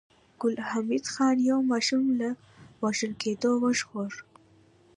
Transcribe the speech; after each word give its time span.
ګل 0.39 0.55
حمید 0.69 1.05
خان 1.13 1.37
يو 1.49 1.59
ماشوم 1.71 2.05
له 2.19 2.29
وژل 2.83 3.13
کېدو 3.21 3.51
وژغوره 3.63 4.19